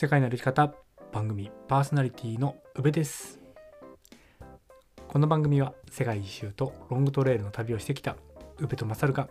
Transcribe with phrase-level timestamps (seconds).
[0.00, 0.72] 世界の歩き方
[1.12, 3.38] 番組パーソナリティの宇部です。
[5.06, 8.16] この番組は世界一周とロングトレイルの旅をしてきた
[8.56, 9.28] 宇部と勝が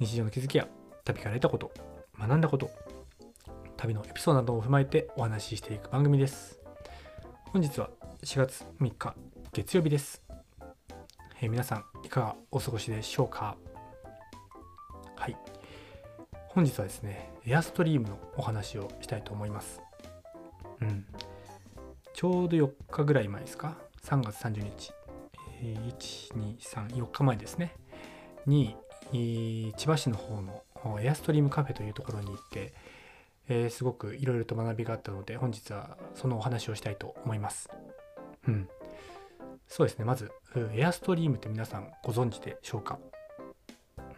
[0.00, 0.66] 日常の気づきや
[1.04, 1.72] 旅から得たこと
[2.18, 2.70] 学んだこと
[3.76, 6.58] 旅のエピソードなどを踏まえてお話ししていく番組です。
[7.52, 7.90] 本日は
[8.24, 9.14] 4月3日
[9.52, 10.22] 月曜日です、
[11.42, 13.58] えー皆さんいかがお過ごしでしょうか？
[15.16, 15.36] はい。
[16.54, 19.80] 本日はですねエアストリームのお話をしたいと思います。
[20.80, 21.06] うん。
[22.12, 24.92] ちょうど4日ぐらい前ですか？3月30日、
[25.62, 27.74] えー1234日前ですね。
[28.46, 28.76] に
[29.12, 30.62] えー千葉市の方の
[31.00, 32.74] エアストリームカフェというところに行って、
[33.48, 37.70] えーすごくいろいろと学びがあったので本日はそのお話をしたいと思います。
[38.46, 38.68] うん。
[39.66, 40.04] そうですね。
[40.04, 40.30] まず
[40.74, 42.98] エアストリームって皆さんご存知でしょうか？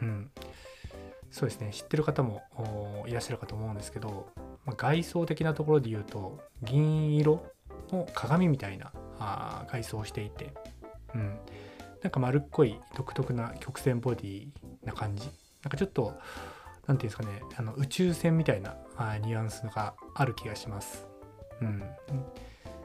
[0.01, 0.31] うん。
[1.35, 1.71] そうですね。
[1.73, 2.45] 知ってる方も
[3.09, 4.29] いらっしゃるかと思うんですけど、
[4.65, 7.45] まあ外装的なところで言うと銀色
[7.91, 10.55] の鏡みたいなあ外装をしていて、
[11.13, 11.37] うん、
[12.03, 14.47] なんか丸っこい独特な曲線ボディ
[14.85, 15.27] な感じ。
[15.65, 16.15] なんかちょっと
[16.87, 17.43] なんていうんですかね。
[17.57, 21.05] あの宇宙船みたいなあニュアンスがある気がします。
[21.61, 21.83] うん、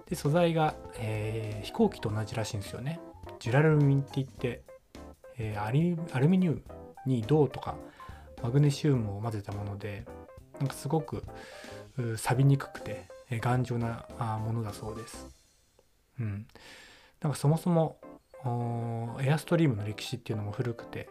[0.08, 3.00] で素材が、えー飛行機と同じらしいんですよね。
[3.38, 4.64] ジュラルミンって言って、
[5.38, 5.64] えー
[6.16, 6.64] アルミニウム
[7.06, 7.76] に銅とか
[8.42, 10.06] マグネシウムを混ぜたもので
[10.60, 11.24] なんかすごく
[12.18, 14.06] 錆びにくくて、頑丈な
[14.44, 15.28] ものだそうです。
[16.20, 16.48] うん、
[17.22, 18.00] なんかそもそも
[19.22, 21.10] エアストリームの歴史っていうのも古くて、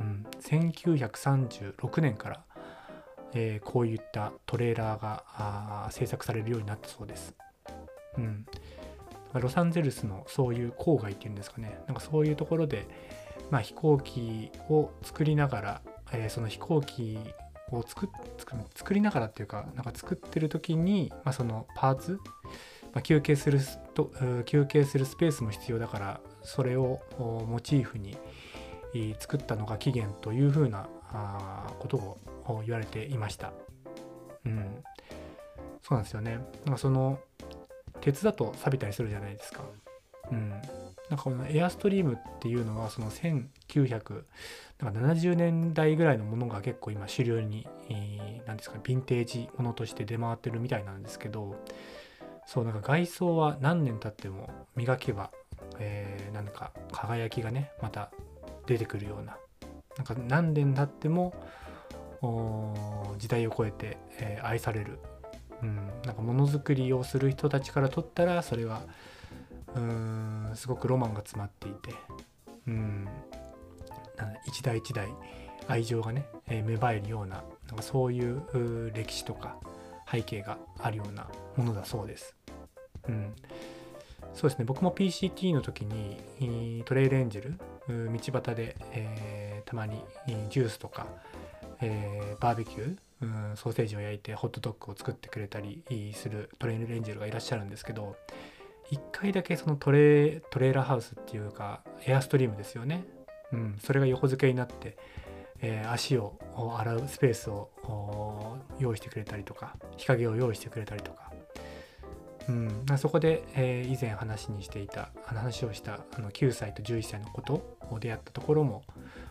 [0.00, 2.44] うん、1936年から、
[3.34, 7.34] えーこういったトレーラーがあー製作されるようになったそうです。
[8.18, 8.46] うん、
[9.34, 12.86] ロサンゼルスのそういう郊外っていうんですかねなんかそういうところで、
[13.50, 17.18] まあ、飛行機を作りながら、えーその飛行機
[17.70, 22.20] を作っ作作りながらっていうかなんか作ってる時に、まあ、そのパーツ、
[22.92, 24.12] まあ、休憩するスと
[24.44, 27.00] 休憩するスペースも必要だからそれを
[27.48, 28.16] モチーフに
[29.18, 33.52] 作ったのが起源というふうなあーことを言われていました。
[34.44, 34.82] うん、
[35.82, 36.38] そうなんですよね。
[36.64, 37.18] なんかその
[38.00, 39.62] 鉄だと錆びたりするじゃないですか。
[40.30, 40.60] うん、
[41.12, 51.62] なんかこのエアストリームっていうのはその1970年代ぐらいのものが結構今主流に、えーなんですかヴィンテージものとして出回ってるみたいなんですけど
[52.46, 55.30] そうなんか外装は何年経っても磨けば、
[55.78, 58.10] えーなんか輝きがねまた
[58.64, 59.36] 出てくるような
[59.98, 61.34] なんか何年経っても
[63.18, 64.98] 時代を超えて、えー愛される、
[65.62, 68.80] うん、なんかものづくりをする人たちからとったらそれは
[69.76, 71.94] うんすごくロマンが詰まっていて、
[72.66, 73.08] うん、
[74.46, 75.08] 一代一代
[75.68, 79.56] 愛情がね、えー芽生えるようななんかそういう歴史とか
[80.10, 82.36] 背景があるようなものだそうです。
[83.08, 83.32] うん、
[84.34, 84.64] そうですね。
[84.64, 90.04] 僕も PCT の時にトレイルエンジェル道端で、えーたまに
[90.50, 91.06] ジュースとか、
[91.80, 95.82] えーバーベキューうんソーセージを焼いてホットドッグを作ってくれたり
[96.14, 98.16] するトレイルエンジェルがいらっしゃるんですけど
[98.92, 103.06] 一回だけそのトレトレーラーハウスっていうかエアストリームですよね、
[103.50, 104.98] うん、それが横付けになって、
[105.62, 106.38] えー足を
[106.78, 107.70] 洗うスペースを
[108.78, 111.32] 用意してくれたりとか日陰を用意してくれたりとか、
[112.50, 118.84] うん、そこで、えー以前話にしていた話をしたあの9歳と11歳の子と出会ったところも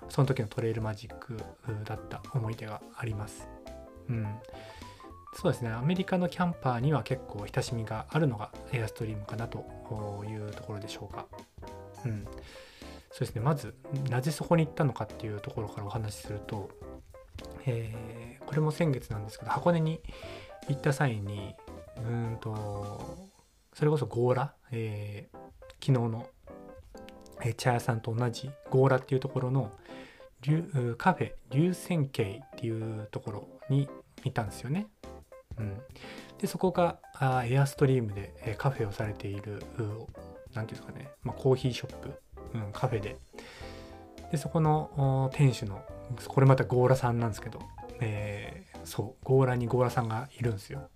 [0.10, 1.38] その時のトレイルマジック
[1.86, 3.48] だった思い出があります。
[4.10, 4.28] うん、
[5.34, 9.60] そうですねアメリカのキャンパーには結構親しみがあるのがエアストリームかなと
[10.30, 11.26] いうところでしょうか。
[12.06, 12.26] うん、
[13.12, 13.76] そうですねまず
[14.10, 16.70] なぜそこに行ったのかっていうところからお話しすると、
[17.66, 20.02] えーこれも先月なんですけど箱根に
[20.68, 21.56] 行った際に
[21.96, 23.30] うんと
[23.74, 25.38] それこそゴーラ、えー
[25.80, 26.28] 昨日の、
[27.42, 29.72] えー茶屋さんと同じゴーラっていうところの
[30.98, 33.88] カフェ流線形っていうところに
[34.26, 34.88] いたんですよね。
[35.62, 35.82] うん、
[36.40, 42.14] でそこがあエアストリームで、えーカフェをされているうなんていうんですかね、まあ、コーヒーショップ、
[42.54, 43.18] うん、カフェで。
[44.32, 45.82] でそこの店主の
[46.28, 47.60] これまたゴーラさんなんですけど、
[48.00, 50.90] えーそうゴーラにゴーラさんがいるんですよ。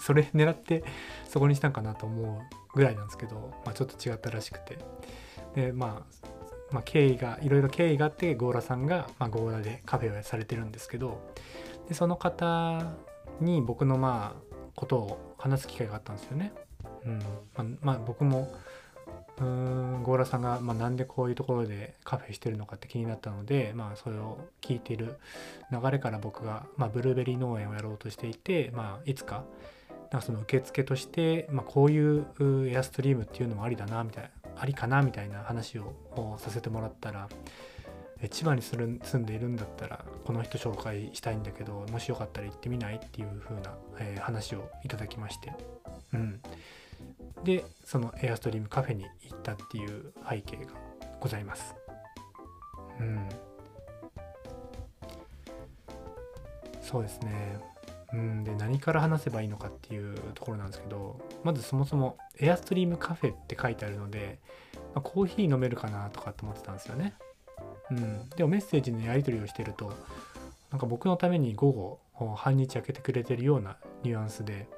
[0.00, 0.82] それ狙って
[1.28, 2.42] そこにしたんかなと思う
[2.74, 4.78] ぐらいなんですけど、まあ、ちょっと違ったらしくて。
[5.54, 6.26] で、まあ、
[6.72, 11.32] まあ経緯がいろいろ経緯があってゴーラさんが、まあ、ゴーラでカフェをされてるんですけど
[11.88, 12.92] でその方
[13.40, 16.52] に僕のまあことを話す機会があったんですよね。
[17.04, 17.24] うんま
[17.58, 18.52] あまあ、僕も
[19.38, 25.18] うーんゴーラさんが、まあ、なんでこういうところでカフェしてるのかって気になったので、まあ、それを聞いている
[25.70, 29.44] 流れから僕が、まあ、ブルーベリー農園をやろうとしていて、まあ、いつか
[30.10, 32.26] なんかその受付として、まあ、こういう
[32.68, 35.92] エアストリームっていうのもありだなみたいなありかなみたいな話を
[36.38, 37.28] させてもらったら
[38.30, 42.96] 千葉にする住んでいるんだったらこの人紹介したいんだけどもしよかったら行ってみない？
[42.96, 45.52] っていう風な、えー、話をいただきまして、
[46.14, 46.40] うん、
[47.44, 50.72] でそのエアストリームカフェに行ったっていう背景が
[51.20, 51.74] ございます。
[52.98, 53.28] うん、
[56.80, 57.58] そうですね。
[58.12, 64.38] うん、で何から話せばいいのかっていうところなんですけどまずそもそもエアストリームカフェって書いてあるので、
[64.94, 67.14] まあ、コーヒー飲めるかなとかって思ってたんですよね。
[67.90, 69.92] うん、でもメッセージのやり取りをしてると
[70.70, 72.00] なんか僕のために午後
[72.36, 74.68] 半日開けてくれてるようなニュアンスで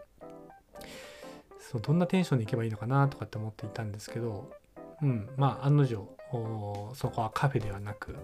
[1.59, 4.51] そうどんなテンションでいけばいいのかなとかって思っていたんですけど、
[5.03, 6.07] うん、まあ案の定
[6.95, 8.17] そこはカフェではなく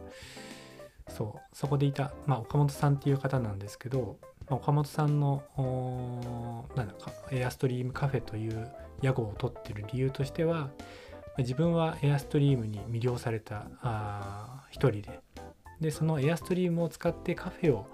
[1.08, 4.16] そうそこでいた、まあ、岡本さんっていう方なんですけど、
[4.48, 5.42] まあ、岡本さんの
[6.74, 8.70] なんだかエアストリームカフェという
[9.02, 10.70] 屋号を取ってる理由としては
[11.38, 15.20] 自分はエアストリームに魅了されたあ人で
[15.80, 17.86] でそのエアストリームを使ってカフェを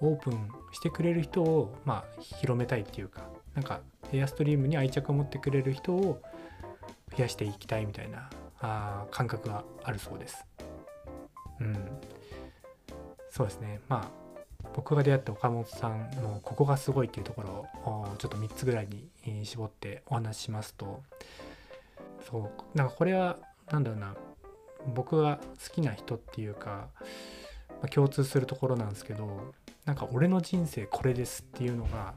[0.00, 3.22] オープンしてくれる人を、まあ、広めたいっていうか
[3.54, 3.80] なんか
[4.12, 6.20] エアストリームに愛着を持ってくれる人を
[7.16, 8.30] 増やしていきたいみたいな
[8.60, 10.46] あ感覚があるそうです。
[11.60, 11.76] うん。
[13.30, 13.80] そうですね。
[13.88, 14.26] まあ
[14.74, 17.48] 僕が出会った岡本さんのここがすごいっていうところ
[17.90, 18.88] をちょっと3つぐらい
[19.24, 21.02] に絞ってお話ししますと
[22.28, 23.38] そうなんかこれは
[23.70, 24.14] 何だろうな
[24.94, 26.88] 僕が好きな人っていうか、
[27.68, 29.54] まあ、共通するところなんですけど
[29.84, 32.14] なんか俺の人生これですっていうのが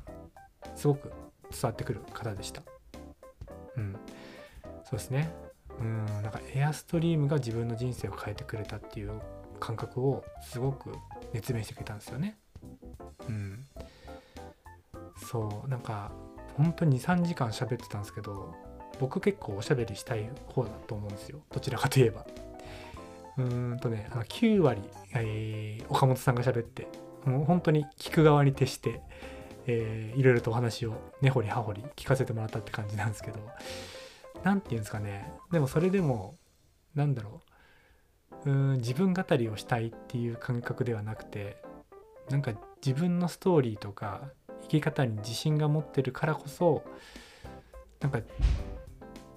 [0.76, 1.12] すごく
[1.52, 2.62] 伝わってくる方でした。
[3.78, 3.94] うん、
[4.84, 5.32] そうですね。
[5.80, 9.22] うん、なんかエアストリームが自分の人生を変えてくれたっていう
[9.60, 10.92] 感覚をすごく
[11.34, 12.38] 熱弁してくれたんですよね。
[13.28, 13.66] うん。
[15.26, 16.12] そう、なんか
[16.58, 18.54] 本当に2、3時間喋ってたんですけど、
[19.00, 21.40] 僕結構おしゃべりしたい方だと思うんですよ。
[21.52, 22.26] どちらかといえば。
[23.40, 24.82] うんとね、あの9割、
[25.14, 26.88] えー、岡本さんが喋って、
[27.26, 29.02] もう本当に聞く側に徹して、
[29.66, 33.40] えー、いろいろとお話を根掘り葉掘り聞かせてもらったって感じなんですけど
[34.44, 35.32] 何て言うんですかね。
[35.52, 36.38] でもそれでも
[36.96, 37.42] 何だろ
[38.46, 38.50] う。
[38.50, 41.62] うん自分語りをしたいっていう感覚ではなくて
[42.30, 42.54] なんか
[42.86, 44.30] 自分のストーリーとか
[44.64, 46.84] 生き方に自信が持ってるからこそ
[48.00, 48.22] なんか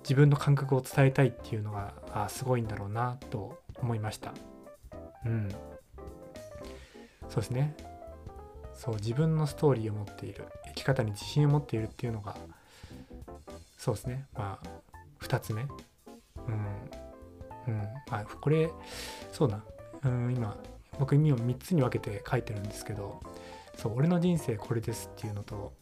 [0.03, 4.33] 自分の感覚を伝えたいっていうのがあすごいんだろうなと思いました。
[5.27, 5.49] うん。
[7.29, 7.77] そうですね。
[8.75, 10.47] そう自分のストーリーを持っている。
[10.69, 12.37] 生き方に自信を持っているっていうのが
[13.79, 14.27] そうですね。
[14.35, 14.69] まあ
[15.21, 15.63] 2つ目。
[15.63, 15.71] うん。
[17.67, 17.89] うん。
[18.11, 18.71] あこれ
[19.33, 19.61] そうだ。
[20.05, 20.57] うん今
[20.99, 23.21] 僕意味を3つに分けて書いてるんですけど
[23.77, 25.73] そう俺の人生これですっていうのと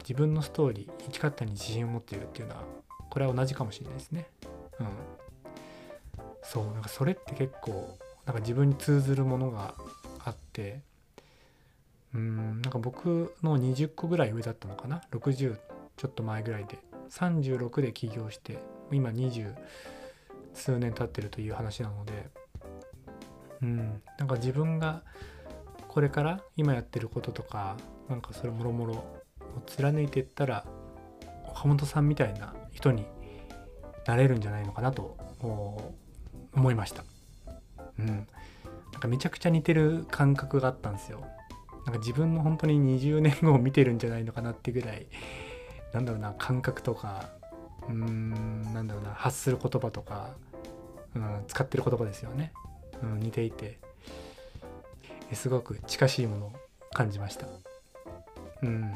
[0.00, 2.62] 自分のストーリー生き方に自信を持っているっていうのは
[3.10, 4.26] これは同じかもしれないですね。
[4.78, 4.86] うん。
[6.50, 9.74] そうなんかそれって結構なんか自分に通ずるものが
[10.24, 10.80] あって
[12.12, 15.56] うんなんか僕の20個ぐらい上だったのかな？60
[15.96, 16.78] ちょっと前ぐらいで。
[17.10, 18.58] 36で起業して
[18.90, 19.54] 今20
[20.54, 22.28] 数年経ってるという話なので
[23.62, 25.02] うんなんか自分が
[25.88, 27.76] これから今やってることとか
[28.08, 29.04] なんかそれもろもろ
[29.66, 30.64] 貫いていったら
[31.48, 33.06] 岡本さんみたいな人に
[34.06, 35.16] なれるんじゃないのかなと
[36.54, 37.04] 思いました。
[37.98, 38.06] うん。
[38.92, 41.24] なんかめちゃくちゃ似てる感覚があったんですよ。
[41.86, 45.06] なんか自分の本当に20年後を見てるんじゃないのかなってぐらい
[45.92, 47.30] なんだろうな感覚とか
[47.88, 50.30] うーんなんだろうな発する言葉とか、
[51.14, 52.52] うん、使ってる言葉ですよね、
[53.02, 53.78] うん、似ていて
[55.32, 56.52] すごく近しいものを
[56.92, 57.46] 感じました。
[58.62, 58.92] うん、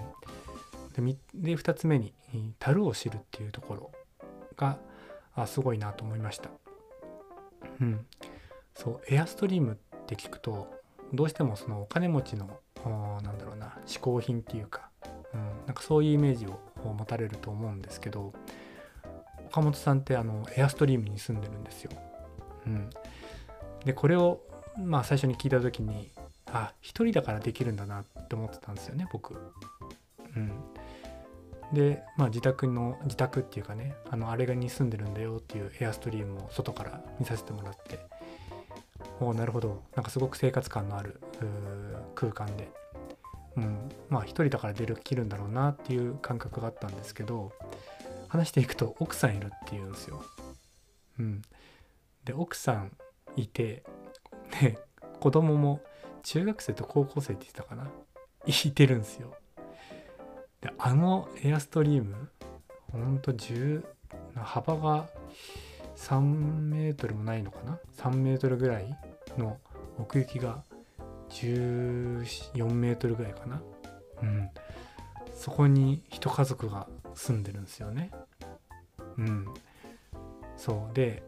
[0.95, 2.13] でで2つ目に
[2.59, 3.93] 「樽を知る」っていうところ
[4.57, 4.79] が
[5.35, 6.51] あすごいなと思いました。
[7.81, 8.07] うん、
[8.75, 10.73] そうエアストリームって聞くと
[11.13, 12.59] どうしてもそのお金持ちの
[13.23, 14.91] なんだろうな嗜好品っていうか、
[15.33, 18.33] うん、なんかそういうイメージを持たれると思うんですけど
[19.47, 21.93] 岡本さんってあのエアストリームに住んでるんですよ。
[22.67, 22.91] うん、
[23.85, 24.41] でこれを
[24.79, 26.11] まあ最初に聞いた時に
[26.47, 29.35] あ一人だからできるんだなって思ってたんですよね僕。
[30.37, 30.53] うん、
[31.73, 38.01] で、まあ、自宅の自宅っていうかねあのあれがに住んでるんだよっていうエアストリームを外から見させてもらって
[39.21, 39.85] おなるほど。
[39.95, 41.21] なんかすごく生活感のある
[42.17, 42.69] 空間で、
[43.57, 47.53] うん、まあ一人だから出る切るんだろうなっていう感覚があったんですけど
[48.27, 50.25] 話していくと奥さんいるっていうんですよ。
[51.21, 51.43] うん、
[52.25, 52.91] で奥さん
[53.37, 53.85] いて
[54.61, 54.79] で
[55.21, 55.81] 子供も
[56.25, 57.89] 中学生と高校生って言ってたかな？
[58.47, 59.33] いてるんですよ。
[60.61, 62.31] であのエアストリーム
[62.91, 63.85] ほんと10
[64.35, 65.09] 幅が
[65.97, 68.97] 3メートルもないのかな？3メートルぐらい
[69.39, 69.59] の
[69.99, 70.63] 奥行きが
[71.31, 73.63] 14メートルぐらいかな？
[74.23, 74.51] うん。
[75.35, 78.11] そこに一家族が住んでるんですよね。
[79.19, 79.47] うん。
[80.57, 80.95] そう。
[80.95, 81.23] で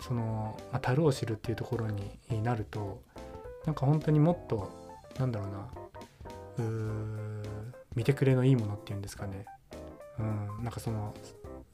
[0.00, 3.02] その、樽を知るっていうところになると
[3.64, 4.70] なんか本当にもっと
[5.18, 7.42] なんだろうなう
[7.94, 9.46] 見てくれのいいものっていうんですかね。
[10.18, 10.62] うん。
[10.62, 11.14] なんかその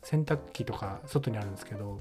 [0.02, 2.00] 洗濯機とか外にあるんですけど、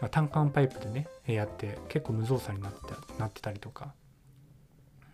[0.00, 2.78] まあ、単管パイプでねやって結構無造作になって
[3.18, 3.92] なってたりとか。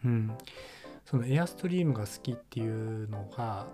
[0.04, 0.32] うん。
[1.04, 3.66] そのエアストリームが好きっていうのが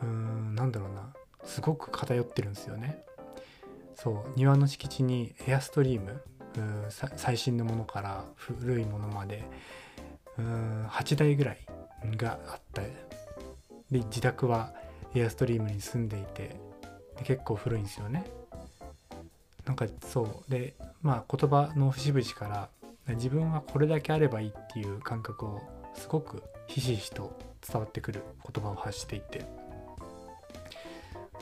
[0.00, 1.12] うーんなんだろうな。
[1.44, 3.02] すごく偏ってるんですよね。
[3.94, 4.32] そう。
[4.36, 6.22] 庭の敷地にエアストリーム
[7.16, 9.44] 最新のものから古いものまで
[10.38, 11.58] うん8台ぐらい
[12.16, 12.82] があった。
[12.82, 12.92] で
[13.90, 14.72] 自宅は
[15.14, 16.56] エアストリームに住んでいて
[17.18, 18.24] で結構古いんですよね。
[19.66, 20.50] なんかそう。
[20.50, 22.68] でまあ言葉の節々から
[23.14, 25.62] 自分はこれだけあればいいっていう感覚を
[25.94, 28.22] すごくひしひしと伝わってくる
[28.52, 29.44] 言葉を発していて。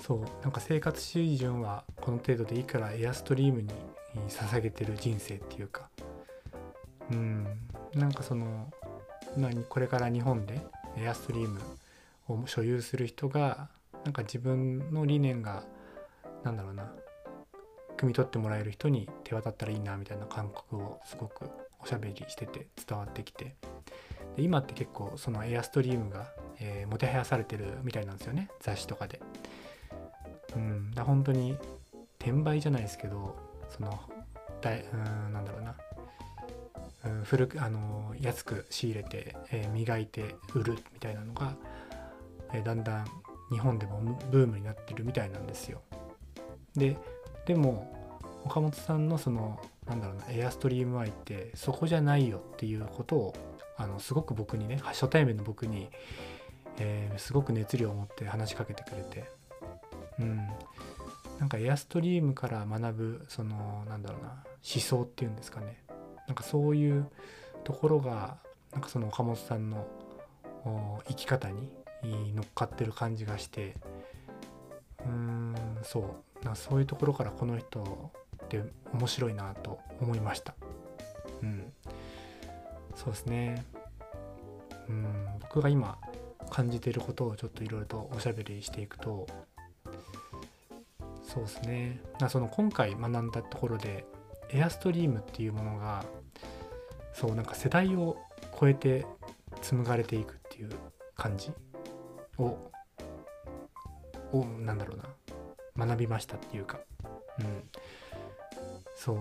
[0.02, 0.20] そう。
[0.42, 3.70] なんか生活水準はこの程度でいいからエアストリームに
[4.28, 5.88] 捧げてる人生っていうか。
[7.10, 7.46] うん。
[7.94, 8.72] なんかその
[9.36, 10.60] 何これから日本で
[10.96, 11.60] エアストリーム
[12.28, 13.68] を所有する人が
[14.06, 15.64] なんか自分の理念が
[16.44, 16.92] なんだろうな
[17.96, 23.56] 汲み取ってもらえる人に手渡ったらいいなみたいな感覚をすごくおしゃべりしてて伝わってきて
[24.36, 26.28] で今って結構そのエアストリームが、
[26.60, 29.20] えー、もてはやされてるみたいなんですよね雑誌とかで。
[30.54, 31.58] うん、だ本当に
[32.20, 33.36] 転売じゃないですけど
[33.68, 34.00] その
[34.62, 34.96] だいう
[35.28, 35.74] んなんだろうな、
[37.06, 41.56] うん、古くあの安く仕入れて、えー、磨いて売るみたいなのが、
[42.54, 43.06] えー、だんだん
[43.50, 45.82] 日本でもブームになってるみたいなんですよ。
[46.74, 46.96] で
[47.46, 47.94] でも
[48.44, 53.34] 岡本さんのそのなんだろうなエアストリーム愛ってそこじゃないよっていうことを
[53.76, 55.88] あのすごく僕にね初対面の僕に、
[56.78, 59.24] えー、すごく熱量を持って話しかけてくれて。
[60.18, 60.48] うん。
[61.38, 65.82] なんかエアストリームから学ぶそのなんだろうな思想っていうんですかね。
[66.26, 67.06] なんかそういう
[67.62, 68.38] ところが
[68.72, 69.86] なんかその岡本さんの
[71.08, 71.70] 生き方に
[72.02, 73.74] 乗っかってる感じがして
[75.00, 76.44] うーんそう。
[76.44, 78.12] なそういうところからこの人
[78.44, 78.62] って
[78.92, 80.54] 面白いなと思いました。
[81.42, 81.72] うん。
[82.94, 83.64] そうですね。
[84.88, 85.26] うん。
[85.40, 85.98] 僕が今
[86.50, 89.26] 感じていることをちょっといろいろとおしゃべりしていくと
[91.22, 92.00] そうですね。
[92.20, 94.06] なその今回学んだところで
[94.52, 96.04] エアストリームっていうものが
[97.12, 98.16] そうなんか世代を
[98.58, 99.06] 超えて
[99.60, 100.70] 紡がれていくっていう
[101.16, 101.50] 感じ。
[102.38, 102.70] を
[104.32, 105.04] をなんだろうな。
[105.86, 106.80] 学びましたっていうか。
[107.38, 107.62] うん。
[108.94, 109.18] そう。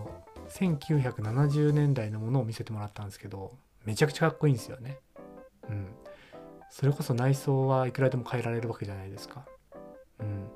[0.50, 3.51] 1970年代のものを見せてもらったんですけど
[3.84, 5.00] めちゃくちゃかっこいいんですよね。
[5.69, 5.88] うん。
[6.69, 9.45] それこそ内装はいくらでも変えられるわけじゃないですか。
[10.19, 10.50] うん。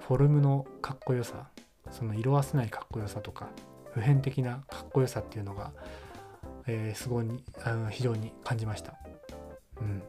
[0.00, 1.48] フォルムのかっこよさ
[1.90, 3.48] その色あせないかっこよさとか
[3.92, 5.72] 普遍的なかっこよさっていうのが、
[6.66, 7.26] えー、すごい
[7.64, 8.94] あの非常に感じました。
[9.80, 10.02] うん。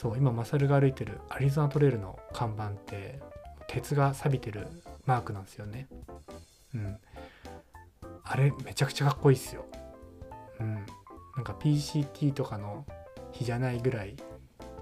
[0.00, 3.18] そう今マサルが歩いてるアリゾナトレイルの看板って
[3.66, 4.68] 鉄が錆びてる
[5.06, 5.88] マークなんですよね。
[6.72, 6.96] うん。
[8.22, 9.64] あれめちゃくちゃかっこいいっすよ。
[10.60, 10.86] うん。
[11.34, 12.86] なんか PCT とかの
[13.32, 14.14] 日じゃないぐらい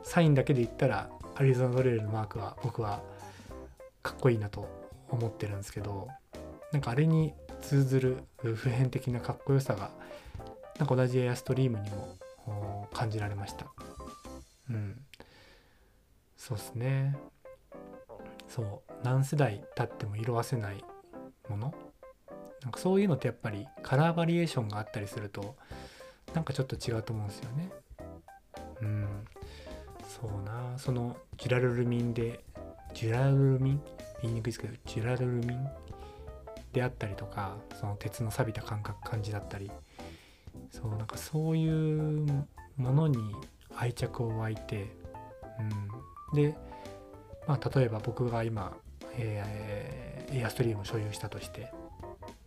[0.02, 3.00] サインだけで言ったらアリゾナトレイルのマークは僕は
[4.02, 4.68] かっこいいなと
[5.08, 6.08] 思ってるんですけど
[6.73, 7.32] なんかあれに
[7.62, 9.92] 通ずる普遍的なかっこよさが
[10.78, 13.73] なんか同じエアストリームにも感じられました。
[14.70, 15.04] うん。
[16.37, 17.16] そうですね。
[18.49, 18.92] そう。
[19.02, 20.85] 何世代経っても色あせない
[21.49, 21.75] もの？
[22.62, 25.56] なんかそういうのってやっぱりカラーバリエーションがあったりすると
[26.35, 27.70] なんかちょっと違うと思うんですよね。
[28.80, 29.25] うん。
[30.08, 30.78] そうな。
[30.78, 32.40] そのジュラルルミンで
[32.94, 33.82] ジュラルルミン？
[34.23, 35.68] 言いにくいですけどジュラルルミン？
[36.73, 39.70] であったりとかその鉄の錆びた感覚感じだったり。
[40.70, 42.46] そうなんかそういう
[42.76, 43.18] ものに
[43.76, 44.97] 愛着を湧いて、
[46.33, 46.56] うん、で、
[47.47, 48.76] まあ、例えば僕が今、
[49.12, 51.73] えー、エアストリームを所有したとして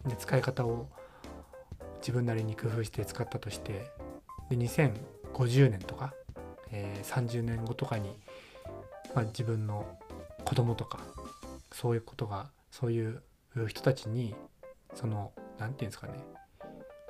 [0.08, 0.88] で使い方を
[2.00, 3.92] 自分なりに工夫して使ったとして
[4.50, 6.14] で2050年とか、
[6.72, 8.18] えー、30年後とかに、
[9.14, 9.86] まあ、自分の
[10.46, 11.00] 子供とか
[11.72, 13.22] そういうことがそういう
[13.68, 14.36] 人たちに
[14.96, 16.14] その何て言うんですかね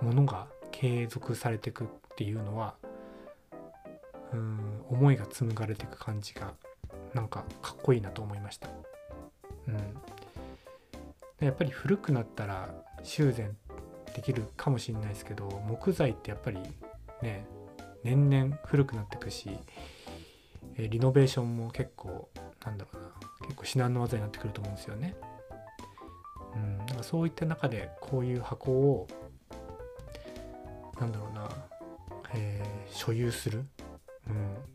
[0.01, 2.75] ものが継続されていくっていうのは
[4.33, 4.59] うん
[4.89, 6.53] 思いが紡がれていく感じが
[7.13, 8.69] なんかかっこいいなと思いました。
[9.67, 12.69] うん、やっぱり古くなったら
[13.03, 13.55] 修繕
[14.15, 16.59] できるかもしれないですけど木材ってやっぱり
[17.21, 17.45] ね
[18.03, 19.49] 年々古くなっていくし
[20.77, 22.29] リノベーションも結構
[22.65, 23.09] なんだろうな
[23.41, 25.15] 結構至難の技になってくると思うんですよね。
[26.55, 29.07] うん、だかそういった中でこういう箱を
[30.99, 31.49] なんだろうな、
[32.33, 33.65] えー、所有する、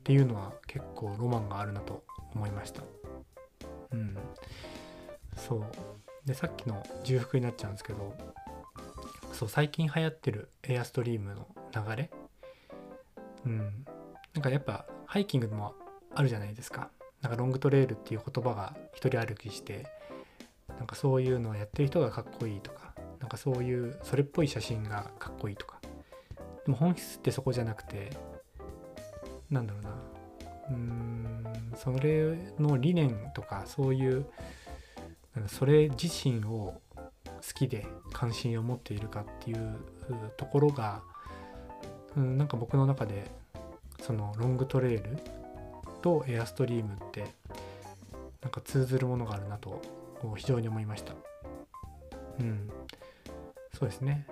[0.05, 2.83] っていうのは結構ロマンがあるなと思いました。
[3.91, 4.19] うん、
[5.35, 5.65] そう。
[6.27, 8.15] でさっきの重複になっちゃうんですけど
[9.33, 12.11] そう最近流行ってるエアストリームの流れ？
[13.47, 13.87] うん。
[14.35, 15.75] なんかやっぱハイキングも
[16.15, 16.91] あるじゃないですか。
[17.23, 19.87] なんかロングトレイルっていう言葉が一人歩きして
[20.77, 25.81] なんかそういうのをやってる人がかっこいいとかなんかそういうそれっぽい写真がかっこいいとか。
[26.67, 28.11] でも本質ってそこじゃなくて
[29.51, 29.91] なんだろうな
[30.71, 34.27] うーんそれの理念とかそういう
[35.49, 36.81] それ自身を
[37.47, 39.77] 好きで関心を持っているかっていう
[40.37, 41.03] ところが、
[42.17, 43.31] うん、なんか僕の中で
[44.01, 45.19] そのロングトレイル
[46.03, 47.25] とエアストリームって
[48.43, 49.81] なんか通ずるものがあるなと
[50.37, 51.13] 非常に思いました。
[52.41, 52.71] うん、
[53.79, 54.27] そうですね。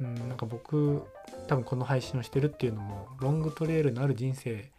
[0.00, 1.02] うん、なんか僕
[1.46, 4.70] 多分この配信をしてるっていうのもロングトレイルのある人生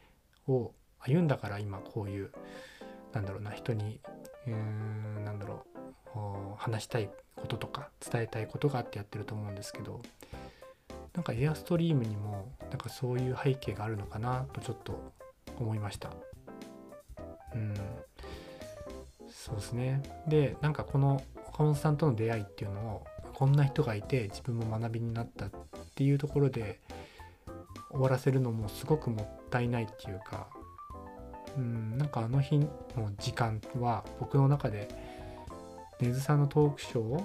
[0.47, 2.31] を歩んだから今こういう
[3.11, 3.99] なんだろうな人に
[4.47, 5.65] うーんなんだろ
[6.15, 10.01] う話したいこととか伝えたいことがあってやってると思うんですけど
[11.13, 15.13] なんかエアストリームにもなんかそういう背景があるのかなとちょっと
[15.59, 16.09] 思いました。
[17.53, 17.75] うん。
[19.29, 20.01] そうですね。
[20.27, 25.49] でなんかこの岡本さんとの出会いっていうのをこんな人がいて自分も学びになった
[25.93, 26.79] っていうところで
[27.91, 30.47] 終わらせるのもすごくもったいないっていうか
[31.55, 32.67] うんなんかあの日の
[33.19, 34.89] 時間は僕の中で
[36.01, 37.23] 根津さんのトークショー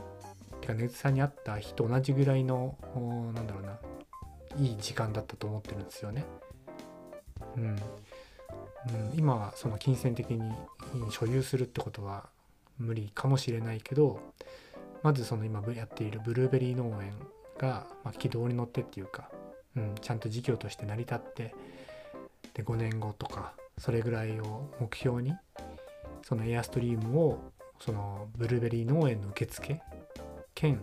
[0.60, 2.76] てか根津さんに会った日と同じぐらいの
[3.34, 3.78] なんだろうな
[4.58, 6.24] いい時間だったと思ってるんですよね。
[7.56, 7.76] うん、うん、
[9.16, 10.52] 今はその金銭的に
[11.10, 12.28] 所有するってことは
[12.78, 14.20] 無理かもしれないけど
[15.02, 17.14] まずその今やっているブルーベリー農園
[17.58, 19.30] が、ま軌道に乗ってっていうか、
[19.76, 21.54] うん、ちゃんと事業として成り立って
[22.54, 25.34] で5年後とかそれぐらいを目標に
[26.22, 29.80] そのエアストリームをそのブルーベリー農園の受付
[30.54, 30.80] 兼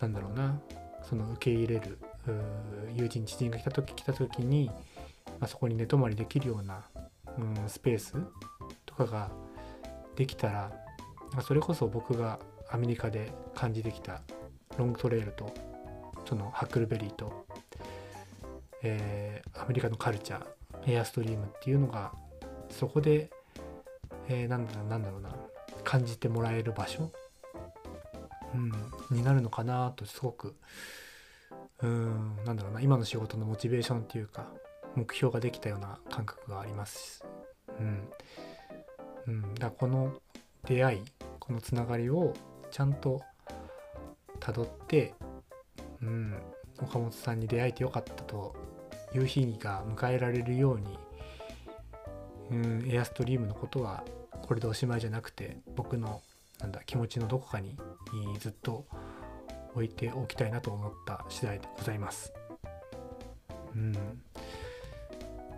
[0.00, 0.60] なんだろうな
[1.02, 1.98] その受け入れる
[2.94, 4.70] 友人知人が来た時来た時に、
[5.40, 6.84] まあ、そこに寝泊まりできるような、
[7.38, 8.14] うん、スペース
[8.86, 9.30] とかが
[10.16, 10.72] できたら
[11.42, 12.38] それこそ僕が
[12.70, 14.22] アメリカで感じてきた
[14.78, 15.52] ロングトレイルと
[16.24, 17.46] そのハックルベリーと、
[18.82, 22.12] えー、アメリカのカルチャーエアストリームっていうのが
[22.70, 23.30] そこで、
[24.28, 25.30] えー、なんだろうなんだろうな
[25.82, 27.10] 感じてもらえる場所、
[28.54, 28.72] うん、
[29.16, 30.54] になるのかなとすごく
[31.82, 34.46] うんなんだろうな今の仕事のモチベーションっていうか
[34.94, 37.24] 目標ができたような感覚があります。
[37.78, 38.08] うん、
[39.26, 40.14] うん、だこの
[40.66, 41.02] 出会い
[41.40, 42.32] このつながりを
[42.70, 43.20] ちゃんと
[44.40, 45.14] たどって
[46.04, 46.34] うん。
[46.82, 48.54] 岡本さんに出会えてよかったと
[49.14, 50.98] いう日が迎えられるように
[52.50, 54.04] うんエアストリームのことは
[54.42, 56.20] これでおしまいじゃなくて僕の
[56.60, 57.76] なんだ気持ちのどこかに
[58.38, 58.86] ずっと
[59.74, 62.32] 置いておきたいなと思った次第でございます。
[63.74, 63.92] うん、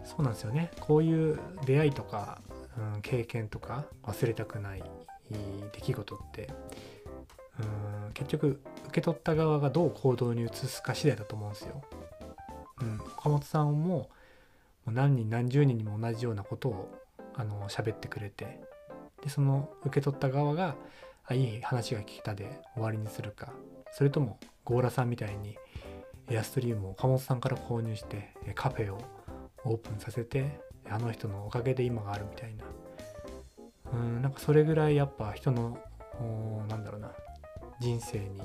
[0.04, 0.70] そうなんですよね。
[0.80, 2.40] こういう出会いとか、
[2.78, 4.82] うん、経験とか忘れたくない
[5.72, 6.48] 出来事って
[8.06, 8.60] うん結局
[8.96, 11.82] け取った側がどう行動に移すか次第だと思うんですよ。
[12.80, 14.10] うん、岡本さんも
[14.86, 16.98] 何人何十人にも同じようなことを
[17.34, 18.60] あの喋ってくれて
[19.22, 20.76] でその受け取った側が
[21.26, 23.52] あいい話が聞けたで終わりにするか。
[23.92, 25.56] それともゴーラさんみたいに
[26.28, 28.98] エアストリームを岡本さんから購入してカフェを
[29.64, 32.64] オープンさせてあの人のおかげで今があるみたいな。
[33.92, 35.78] うんなんかそれぐらいやっぱ人の
[36.68, 37.12] なんだろうな
[37.80, 38.40] 人生に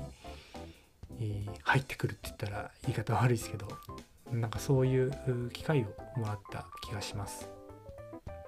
[1.62, 3.66] 入ってくるって言ったら言い方悪いですけど
[4.30, 7.50] なんかそういう機会をもらった気がします。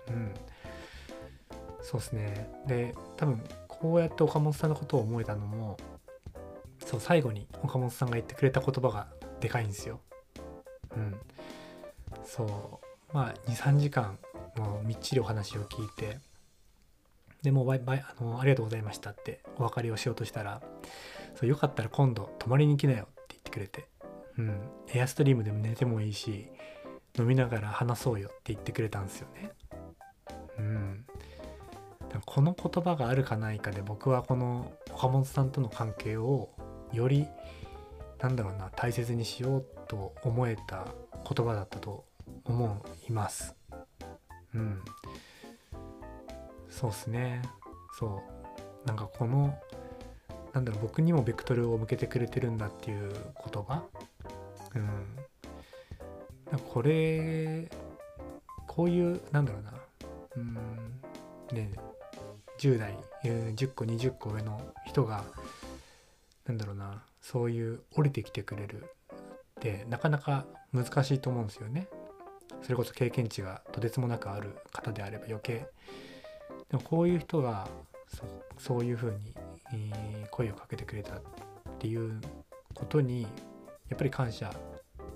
[0.09, 0.35] うん、
[1.83, 5.79] そうですねで多分こうやって岡本さんのことを思えたのも
[6.85, 9.09] そう最後に岡本さんが言ってくれた言葉が
[9.41, 10.01] でかいんですよ。
[10.97, 11.17] うん、
[12.25, 12.81] そ
[13.13, 14.19] うまあ23時間
[14.57, 16.19] もみっちりお話を聞いて
[17.43, 20.63] でもうバイバイあのありがとうございましたってお別れをしようとしたら
[21.35, 23.89] そうよかったら今度泊まりに来なよって言ってくれて、
[24.39, 24.61] うん、
[24.93, 26.49] エアストリームでも寝てもいいし
[27.19, 29.53] 飲みながら話そうよって言ってくれたんですよね。
[30.59, 31.05] うん、
[32.25, 36.51] この言葉があるかないかで僕はこの岡本さんとの関係を
[36.93, 37.27] より
[38.21, 40.87] なんだろうな大切にしようと思えた
[41.29, 42.05] 言葉だったと
[42.45, 43.55] 思います。
[44.55, 44.81] うん、
[46.69, 47.43] そうっすね。
[47.99, 48.23] そ
[48.85, 48.87] う。
[48.87, 49.55] なんかこの
[50.55, 53.83] なんだろう僕にもベクトルを向けてくれてるんだっていう言葉？
[54.75, 55.17] うん。
[56.73, 57.69] これ
[58.69, 59.73] こういうなんだろうな。
[60.37, 60.55] うん。
[61.53, 61.71] ね
[62.59, 65.25] 10代10個20個上の人が
[66.47, 67.03] なんだろうな。
[67.21, 68.87] そういう降りてきてくれるっ
[69.61, 71.89] てなかなか難しいと思うんですよね。
[72.63, 75.67] それこそ経験値がとてつもなくある方であれば余計。
[76.71, 77.67] でもこういう人が
[78.59, 79.35] そういうふうに、
[80.31, 81.23] 声をかけてくれたっ
[81.79, 82.21] ていう
[82.75, 83.29] ことにや
[83.95, 84.53] っぱり感謝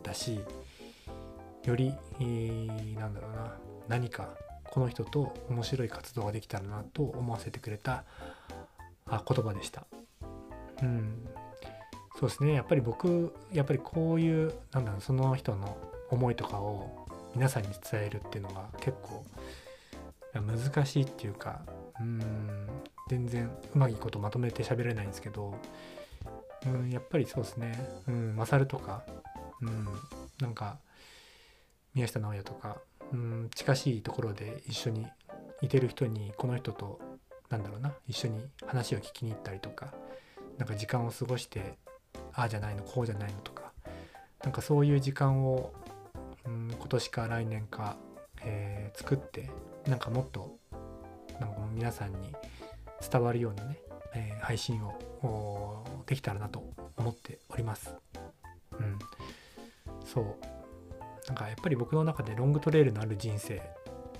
[0.02, 0.40] だし
[1.64, 3.52] より、えーなんだろうな
[3.88, 4.30] 何か
[4.70, 8.04] この人と面白い活動ができたらなと思わせてくれた
[9.06, 9.86] あ言葉でした。
[10.82, 11.26] うん、
[12.18, 12.52] そうですね。
[12.52, 15.76] やっぱり僕やっぱりこういうなんだろうその人の
[16.10, 19.24] 思いとかを皆さんに伝えるっていうのが結構
[20.34, 21.60] 難しいっていうか
[22.00, 22.68] うん。
[23.08, 25.54] 全然うまいことまとめて喋れないんですけど、
[26.66, 29.02] うん、やっぱりそうですね、うん、マサルとか、
[29.60, 29.86] うん、
[30.40, 30.78] なんか
[31.94, 32.78] 宮下直哉とか、
[33.12, 35.06] うん、近しいところで一緒に
[35.62, 37.00] いてる人にこの人と
[37.50, 39.92] なんだろうな一緒に話を聞きに行ったりとか
[40.58, 41.74] なんか時間を過ごして
[42.32, 43.72] ああじゃないのこうじゃないのとか
[44.44, 45.72] なんかそういう時間を、
[46.46, 47.96] うん、今年か来年か、
[48.42, 49.48] えー作って
[49.86, 50.56] なんかもっと
[51.40, 52.34] なんか皆さんに
[53.00, 53.78] 伝わるようなね、
[54.14, 56.64] えー配信をできたらなと
[56.96, 57.94] 思っております。
[58.78, 58.98] うん、
[60.04, 60.24] そう
[61.26, 63.60] なんかやっぱり僕の中でロングトレイルのある人生っ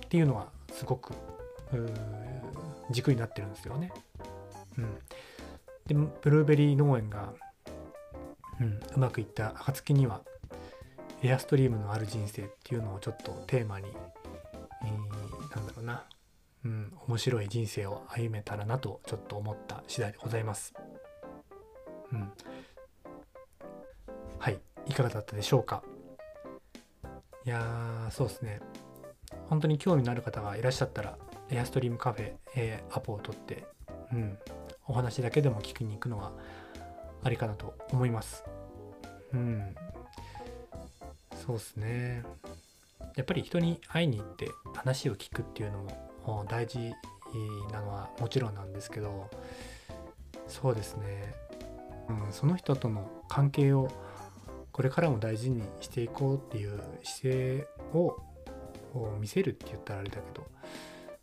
[0.09, 1.13] ていうのはすごく
[2.91, 3.91] 軸になってるんですよね。
[4.77, 4.95] うん、
[5.87, 7.33] でブルーベリー農園が、
[8.59, 10.21] うん、うまくいった暁には
[11.21, 13.87] エアストリームのある人生っていうのをちょっとテーマに、
[14.83, 15.18] えー、
[17.09, 20.75] 面白い人生を歩めたらなとちょっと思った次第でございます。
[22.13, 22.31] うん、
[24.37, 25.81] はいいかがだったでしょうか？
[27.45, 28.61] いやーそうですね
[29.49, 31.17] 本当に興味のある方がいらっしゃったら
[31.49, 33.65] エアストリームカフェ、えーアポを取って、
[34.13, 34.37] うん、
[34.85, 36.31] お話だけでも聞きに行くのは
[37.23, 38.43] ありかなと思います。
[39.33, 39.75] うん、
[41.43, 42.23] そうですね。
[43.15, 46.08] やっぱり人に会いに行って話を聞くっていうのも
[46.47, 46.93] 大事
[47.71, 49.29] なのはもちろんなんですけど
[50.47, 51.33] そうですね、
[52.09, 53.89] うん、その人との関係を
[54.71, 58.17] これからも大事にしていこうっていう姿勢を
[59.19, 60.45] 見せるって言ったらあれだけど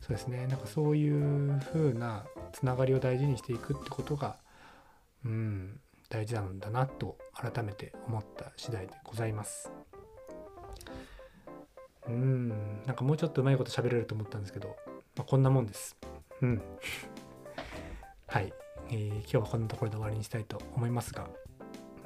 [0.01, 4.37] そうですねなんかそういう風なつながりを大事にしていくってことが
[5.25, 9.73] うん大事なんだなと改めて思った次第でございます。
[12.09, 12.49] うん
[12.87, 14.77] なんかもうちょっとうまいこと喋れると思ったんですけど、
[15.17, 15.97] まあ、こんなもんです。
[16.43, 16.63] うん。
[18.27, 18.53] はい、
[18.91, 21.29] えー今日はこんなところで終わりにしたいと思いますが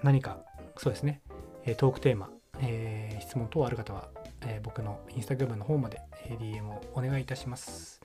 [0.03, 0.45] 何か
[0.77, 1.21] そうですね、
[1.65, 4.11] えートークテーマ、えー質問等ある方は、
[4.43, 8.01] えー僕のインスタグラムの方まで、えー DM をお願いいたします。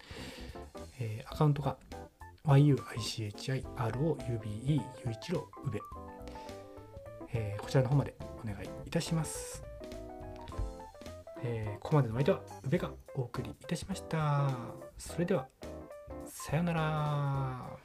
[0.99, 1.77] えーアカウントが
[2.45, 4.15] yuichiroube
[5.65, 5.79] うべ、
[7.33, 9.63] えーこちらの方までお願いいたします。
[11.47, 14.49] えーここまでのお相手は宇部がお送りいたしました。
[14.97, 15.47] それでは、
[16.25, 17.84] さようなら。